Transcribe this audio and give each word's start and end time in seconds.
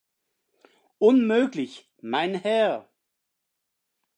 Unmöglich, 0.97 1.87
mein 2.01 2.33
Herr! 2.43 2.89